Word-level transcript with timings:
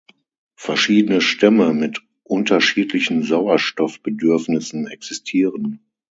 Verschiedene 0.55 1.21
Stämme 1.21 1.75
mit 1.75 2.01
unterschiedlichen 2.23 3.21
Sauerstoffbedürfnissen 3.21 4.87
existieren. 4.87 5.79